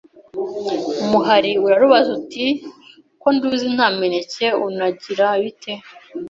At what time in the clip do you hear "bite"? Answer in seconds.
5.41-5.73